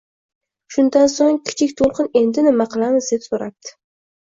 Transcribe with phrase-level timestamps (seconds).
[0.75, 3.79] Shundan so‘ng kichik to‘lqin “Endi nima qilamiz?” deb so‘rabdi